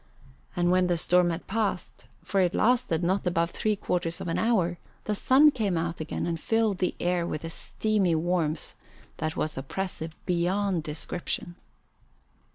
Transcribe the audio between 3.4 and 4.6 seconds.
three quarters of an